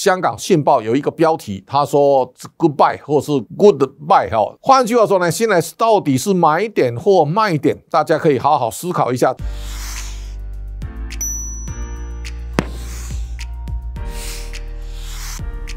[0.00, 4.56] 香港信报有一个标题，他说 “goodbye” 或是 “goodbye” 哈。
[4.62, 7.76] 换句话说呢，现在到底是买点或卖点？
[7.90, 9.36] 大家可以好好思考一下。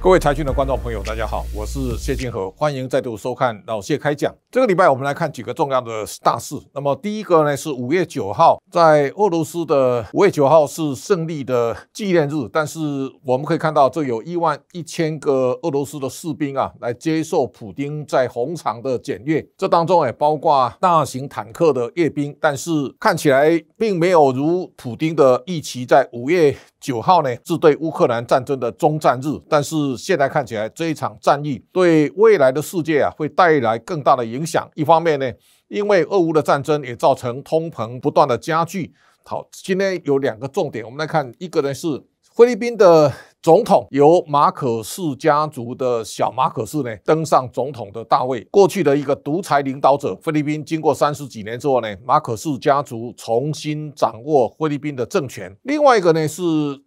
[0.04, 4.36] 各位财讯的观众朋友，大家好，我是谢金河，欢迎再度收看老谢开讲。
[4.52, 6.58] 这个礼拜我们来看几个重要的大事。
[6.74, 12.80] 那么第一个呢是五月九号，在俄罗斯的五月九号是胜利的纪念日，但是
[13.24, 29.76] 我们可以看到，这有一万一千个俄罗斯的士兵啊来接受普丁在红场的检阅，这当中也包括大型坦克的阅兵，但是看起来并没有如普丁的预期，在五月九号呢是对乌克兰战争的终战日，但是。
[29.96, 34.70] 现在看起来，这一场战役对未来的世界啊，会带来更大的影响。
[34.76, 35.32] 一方面呢，
[35.70, 38.94] 因为俄乌的战争也造成通膨不断的加剧。
[39.24, 41.88] 好，今天有两个重点，我们来看，一个呢是
[42.36, 43.14] 菲律宾的。
[43.44, 48.42] 总统由马可仕家族的小马可仕呢登上总统的大位。
[48.50, 55.54] 过去的一个独裁领导者，菲律宾经过三十几年之后呢，马可仕家族重新掌握菲律宾的政权。
[55.64, 56.42] 另外一个呢是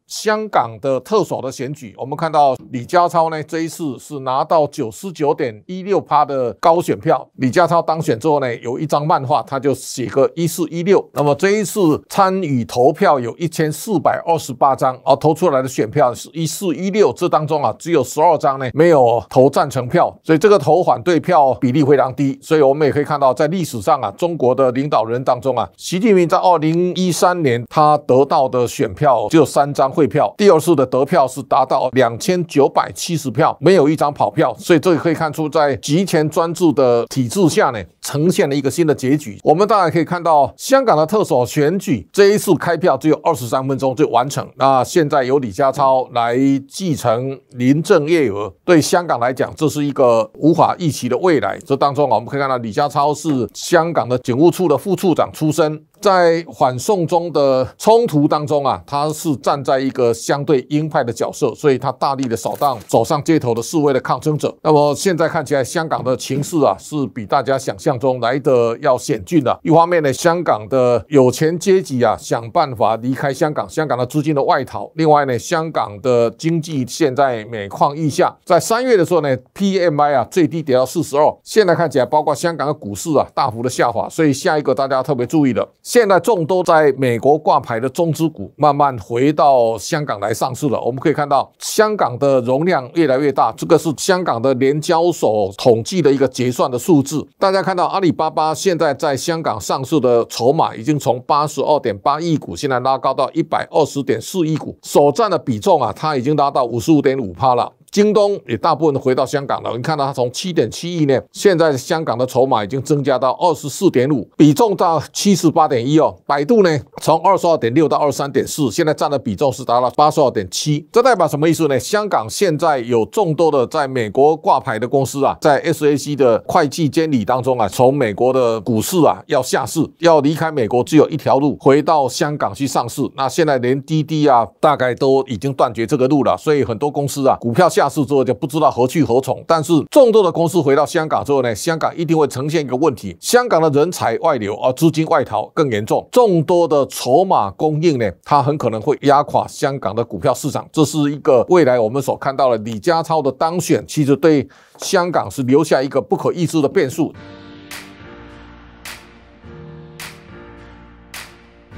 [0.07, 7.29] 香港的特首的选举，我们看到李家超呢这一次是拿到九十九点一六趴的高选票。
[7.35, 11.07] 李家超当选之后呢，有一张漫画，他就写个一四一六。
[11.13, 16.46] 那么这一次参与投票有一千四百二十八张，而投出来的选票是一。
[16.47, 22.39] 四一六，这当中啊，只有十二张呢没有投赞成票，所以这个投反对票比例非常低。
[22.41, 34.55] 所以我们也可以看到，在历史上啊，中国的领导人当中啊，习近平在二零一三年他得到的选票只有三张汇票，第二次的得票是达到两千九百七十票，没有一张跑票。
[34.59, 39.37] 所以这里可以看出，在极权专制的体制下呢，呈现了一个新的结局。
[39.43, 44.49] 我们当然可以看到，香港的特首选举这一次开票只有二十三分钟就完成。
[44.57, 46.37] 那现在由李家超来。
[46.69, 51.59] 继承林郑月娥，对香港来讲，这是一个无法预期的未来。
[51.65, 55.83] 这当中啊，我们可以看到李家超是香港的警务处的副处长出身。
[56.01, 64.55] 在反送中的冲突当中啊，他是站在一个相对鹰派的角色，所以他大力的扫荡走上街头的示威的抗争者。
[64.63, 69.59] 那么现在看起来，香港的情势啊，是比大家想象中来的要险峻的。
[69.63, 78.37] 一方面呢，香港的有钱阶级啊，想办法离开香港，香港的资金的外逃；另外呢，香港的经济现在每况愈下。
[78.45, 84.09] 在三月的时候呢，PMI 啊最低跌到四十二，现在看起来，包括香港的股市啊大幅的下滑。
[84.09, 85.67] 所以下一个大家特别注意的。
[85.87, 90.81] 现在众多在美国挂牌的中资股慢慢回到香港来上市了。
[90.81, 97.25] 我们可以看到，香港的容量越来越大，这个是香港的联交所统计的一个结算的数字。
[97.39, 107.73] 大家看到，阿里巴巴现在在香港上市的筹码已经从八十二点八亿股，现在拉高到一百二十点四亿股，所占的比重啊，它已经拉到五十五点五趴了。
[107.91, 116.15] 京东也大部分回到香港了，你看到它从七点七亿呢，现在香港的筹码已经增加到二十四点五，比重到七十八点一哦。
[116.27, 120.87] 百度呢，从二十二点六到二十三点四，现在占的比重是达到八十二点七。
[120.93, 121.79] 这代表什么意思呢？
[121.79, 133.03] 香港现在有众多的在美国挂牌的公司啊，在 SAC 的会计监理当中啊，从美国的股市啊要下市，要离开美国只有一条路，回到香港去上市。
[133.17, 137.87] 那现在连滴滴啊，大概都已经断绝这个路了，所以很多公司啊，股票下。
[137.89, 146.07] 市之后就不知道何去何从，但是众多的公司回到香港之后呢，香港一定会呈现一个问题：香港的人才外流，而资金外逃更严重。
[146.13, 150.69] 众多的筹码供应呢，它很可能会压垮香港的股票市场。
[150.71, 154.47] 这是一个未来我们所看到的李家超的当选，其实对
[154.79, 157.13] 香港是留下一个不可预知的变数。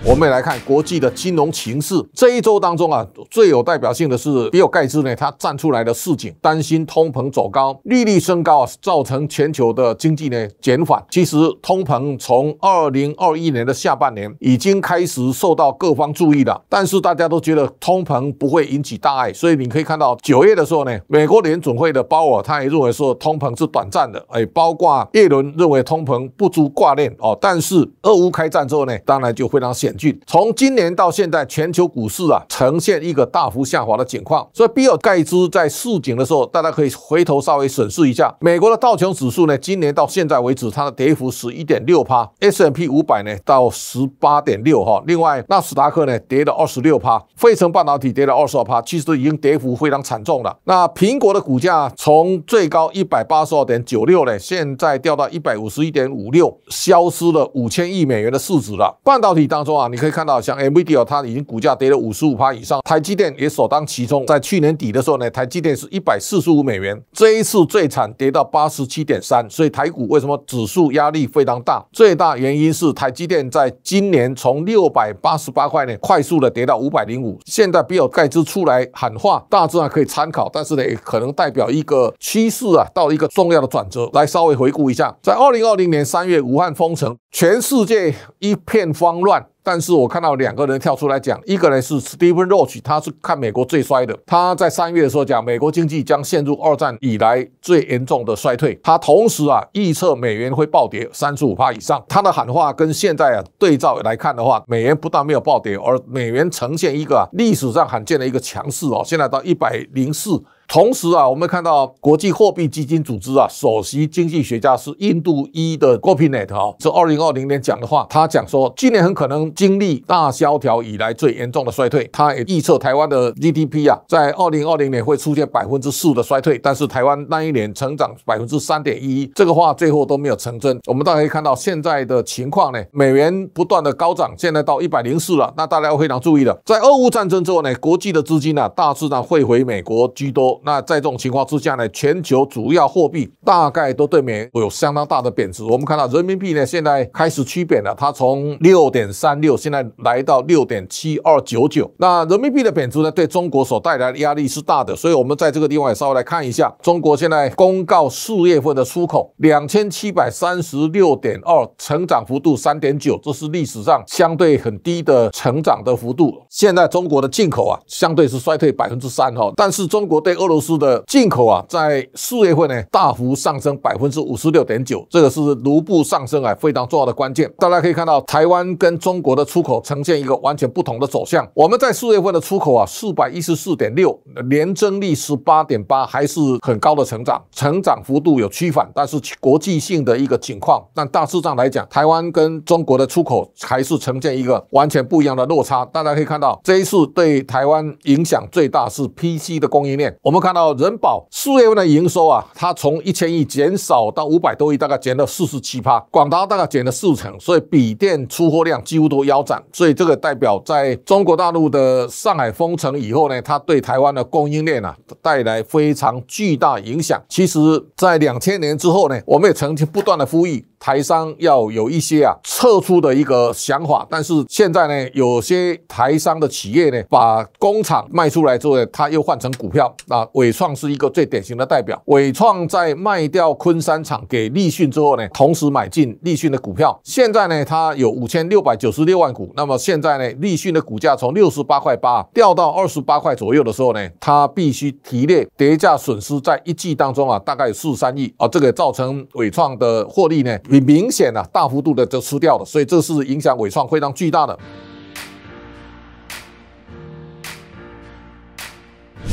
[0.05, 1.95] 我们也来看国际的金融情势。
[2.15, 11.05] 这一周当中啊，最有代表性的是比尔盖茨呢，他站出来的示警，担心通膨走高，利率升高啊，造成全球的经济呢减缓。
[11.11, 30.19] 其实通膨从二零二一年的下半年已经开始受到各方注意了，但是大家都觉得通膨不会引起大碍，所以你可以看到九月的时候呢，美国联准会的鲍尔他也认为说通膨是短暂的，哎，包括耶伦认为通膨不足挂链哦，但是俄乌开战之后呢，当然就非常险。
[30.27, 34.49] 从今年到现在，全球股市啊呈现一个大幅下滑的情况。
[34.53, 45.03] 所以，比尔盖茨在市井的时候，大家可以回头稍微审视一下，美国的道琼指数呢，今年到现在为止，它的跌幅十一点六趴；S&P 五百呢到十八点六哈。
[45.07, 50.57] 另外，纳斯达克呢跌了二十六趴，费城半导体跌了二十二趴，其实已经跌幅非常惨重了。
[50.65, 58.99] 那苹果的股价从最高一百八十二点九六呢，现在掉到一百五十一点五六，消失了五千亿美元的市值了。
[59.05, 59.89] 半导体当中啊。
[59.89, 71.85] 你可以看到像 NVIDIA 它已经股价跌了五十五趴以上，台积电也首当其冲，在去年底的时候呢，台积电是一百四十五美元，这一次最惨跌到八十七点三，所以台股为什么指数压力非常大？
[71.93, 84.09] 最大原因是台积电在今年从六百八十八块呢，快速的跌到五百零五，现在比尔盖茨出来喊话，大致上可以参考，但是呢，也可能代表一个趋势啊，到一个重要的转折。
[84.13, 89.47] 来稍微回顾一下，在二零二零年三月武汉封城，全世界一片慌乱。
[89.71, 94.19] 但是我看到两个人跳出来讲，一个呢是 Stephen Roach，他是看美国最衰的。
[94.25, 98.81] 他在三月的时候讲，美国经济将陷入二战以来最严重的衰退。
[98.83, 102.03] 他同时啊预测美元会暴跌三十五趴以上。
[102.09, 110.43] 他的喊话跟现在啊对照来看的话，美元不但没有暴跌，而美元呈现一个啊历史上罕见的一个强势哦，现在到一百零四。
[110.69, 122.07] 同时啊，我们看到国际货币基金组织啊，首席经济学家是印度裔的 Gopinath 啊，是二零二零年讲的话，他讲说今年很可能经历大萧条以来最严重的衰退。
[122.13, 130.79] 他也预测台湾的 GDP 啊，在二零二零年会出现百分之四的衰退，但是台湾那一年成长百分之三点一，这个话最后都没有成真。
[130.87, 140.58] 我们大家可以看到现在的情况呢，美元不断的高涨，现在到一百零四了，那大家要非常注意了，在俄乌战争之后呢，国际的资金啊，大致上汇回美国居多。
[140.65, 145.63] 那在这种情况之下呢，全球主要货币大概都对美元有相当大的贬值。
[145.65, 151.91] 我们看到人民币呢，现在开始趋贬了，它从六点三六现在来到六点七二九九。
[151.99, 154.95] 那人民币的贬值呢，对中国所带来的压力是大的。
[154.97, 166.35] 所以，我们在这个地方也稍微来看一下，中国现在公告四月份的出口两千七百三十六点二，成长幅度三点九，这是历史上相对很低的成长的幅度。
[166.51, 177.53] 现在中国的进口啊，相对是衰退百分之三哈，但是中国对俄俄罗斯的进口啊，在四月份呢大幅上升百分之五十六点九，这个是卢布上升啊非常重要的关键。
[177.59, 181.47] 大家可以看到，台湾跟中国的出口呈现一个完全不同的走向。
[181.53, 184.19] 我们在四月份的出口啊四百一十四点六，
[184.49, 190.83] 年增率十八点八，还是很高的成长，成长幅度有趋缓，但是国际性的一个情况。
[190.95, 195.85] 但大致上来讲，台湾跟中国的出口还是呈现一个完全不一样的落差。
[195.85, 200.17] 大家可以看到，这一次对台湾影响最大是 PC 的供应链。
[200.23, 200.89] 我们看到人。
[200.89, 206.01] 人保四月份的营收啊，它从一千亿减少到五百多亿，大概减了四十七趴。
[206.11, 209.63] 广达大概减了四成，所以笔电出货量几乎都腰斩。
[209.71, 217.23] 所以这个代表在中国大陆的上海封城以后呢，它对台湾的供应链啊带来非常巨大影响。
[217.29, 217.59] 其实，
[217.95, 220.67] 在两千年之后呢，我们也曾经不断的呼吁。
[220.79, 229.95] 台商要有一些啊撤出的一个想法，但是现在呢，有些台商的企业呢，把工厂卖出来之后呢，他又换成股票。
[230.07, 232.01] 那伟创是一个最典型的代表。
[232.07, 236.99] 伟创在卖掉昆山厂给立讯之后呢，同时买进立讯的股票。
[237.03, 239.53] 现在呢，它有五千六百九十六万股。
[239.57, 250.59] 那么现在呢，立讯的股价从六十八块八掉到二十八块左右的时候呢，它必须提列跌价损失，在一季当中啊，大概有四十三亿啊，这个造成伟创的获利呢。
[250.69, 254.53] 你明显啊，大幅度的就吃掉了，所以这是影响伟创非常巨大的。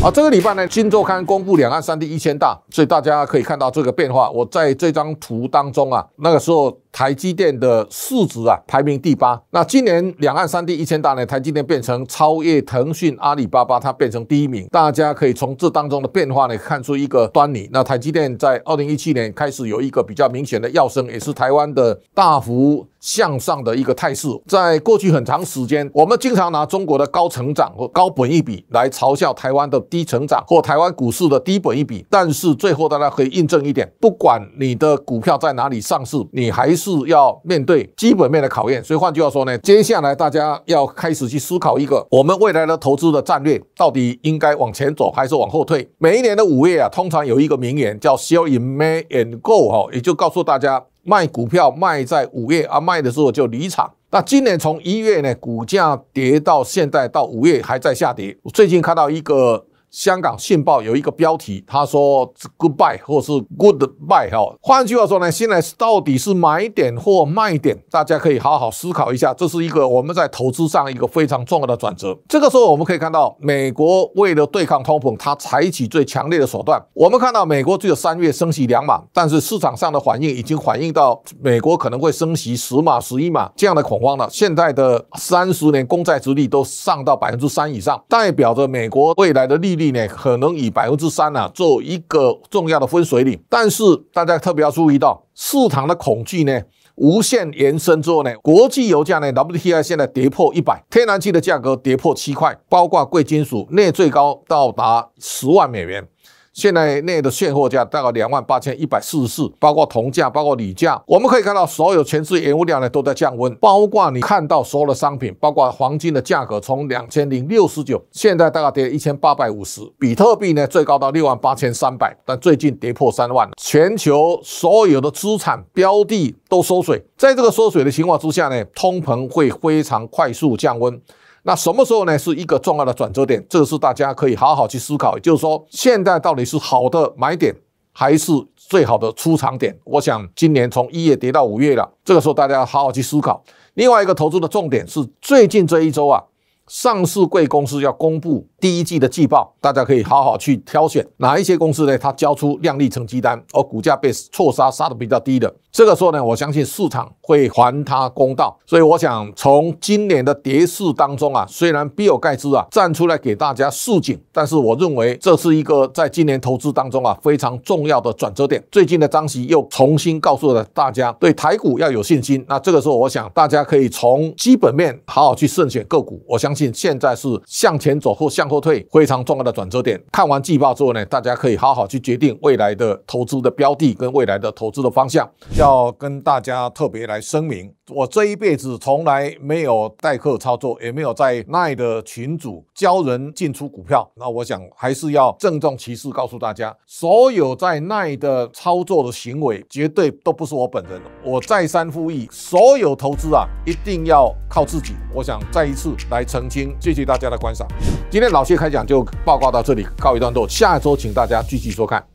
[0.01, 4.29] 啊，这个礼拜呢，《金周刊》公布两岸三地一千大，所以大家可以看到这个变化。
[4.29, 6.77] 我在这张图当中啊，那个时候。
[6.95, 9.37] 台积电的市值啊排名第八。
[9.49, 14.65] 那今年两岸三地一千大呢，台积电变成超越腾讯、阿里巴巴，它变成第一名。
[14.71, 17.69] 大家可以从这当中的变化呢看出一个端倪。
[17.73, 24.29] 那台积电在二零一七年开始有一个比较明显的跃升，也是台湾的大幅向上的一个态势。
[24.47, 32.05] 在过去很长时间，我们经常拿中国的高成长或高本益比来嘲笑台湾的低成长或台湾股市的低本益比。
[32.09, 36.73] 但是最后大家可以印证一点，不管你的股票在哪里上市，你还。
[36.85, 45.89] 是要面对基本面的考验，所以换句话说呢，接下来大家要开始去思考一个我们未来的投资的战略，到底应该往前走还是往后退？
[45.97, 53.91] 每一年的五月啊，通常有一个名言叫 “Sell in May and go” 哈，也就告诉大家卖股票卖在五月啊，卖的时候就离场。
[54.11, 58.37] 那今年从一月呢，股价跌到现在到五月还在下跌。
[58.43, 59.65] 我最近看到一个。
[59.95, 64.53] 香港信报有一个标题，他说 “goodbye” 或是 “goodbye” 哈。
[64.61, 69.33] 换句话说呢，现在到底是买点或卖点，大家可以好好思考一下。
[69.33, 72.13] 这是一个我们在投资上一个非常重要的转折。
[72.27, 76.77] 这个时候，我们可以看到，美国为了对抗通膨，它采取最强烈的手段。
[76.93, 84.27] 我们看到美国只有三月升息两码，但是市场上的反应已经反映到美国可能会升息十码、十一码这样的恐慌了。
[84.29, 89.84] 现在的三十年公债殖利率都上到百分之三以上，代表着美国未来的利率。
[89.91, 96.61] 呢，可能以百分之三啊做一个重要的分水岭，但是大家特别要注意到，市场的恐惧呢，
[96.95, 106.07] 无限延伸之后呢，国际油价呢，WTI 现在跌破一百，天然气的价格跌破七块，包括贵金属那最高到达十万美元。
[106.55, 131.01] 现在内的现货价大概两万八千一百四十四，包括铜价，包括铝价，我们可以看到所有全市原物料呢都在降温，包括你看到所有的商品，包括黄金的价格从两千零六十九，现在大概跌一千八百五十，比特币呢最高到六万八千三百，但最近跌破三万，全球所有的资产标的都缩水，在这个缩水的情况之下呢，通膨会非常快速降温。
[131.47, 132.17] 那什么时候呢？
[132.17, 135.17] 是一个重要的转折点，这个是大家可以好好去思考。
[135.19, 137.55] 就是说，现在到底是好的买点，
[137.91, 139.77] 还是最好的出场点？
[139.83, 143.43] 我想今年从一月跌到五月了，这个时候大家要好好去思考。
[143.75, 146.23] 另外一个投资的重点是，最近这一周啊，
[146.67, 151.95] 上市贵公司要公布第一季的季报，大家可以好好去挑选哪一些公司呢？
[151.97, 155.53] 它交出亮丽成绩单，而股价被错杀杀的比较低的。
[155.71, 168.63] 这个时候呢，我相信市场会还他公道，所以我想从今年的跌势当中啊，虽然比尔盖茨啊站出来给大家示警，但是我认为这是一个在今年投资当中啊非常重要的转折点。
[168.71, 172.43] 最近的张锡又重新告诉了大家，对台股要有信心。
[172.47, 176.23] 那这个时候，我想大家可以从基本面好好去慎选个股。
[176.25, 180.01] 我相信现在是向前走或向后退非常重要的转折点。
[180.11, 185.29] 看完季报之后呢，大家可以好好去决定未来的投资的标的跟未来的投资的方向。
[185.57, 194.09] 要跟大家特别来声明，我这一辈子从来没有代客操作，也没有在奈的群组教人进出股票。
[194.15, 201.01] 那我想还是要郑重其事告诉大家，所有在奈的操作的行为，绝对都不是我本人。
[201.23, 204.93] 我再三呼吁，所有投资啊，一定要靠自己。
[205.13, 207.67] 我想再一次来澄清，谢谢大家的观赏。
[208.11, 210.47] 今天老谢开讲就报告到这里，告一段落。
[210.47, 212.05] 下周请大家继续收看。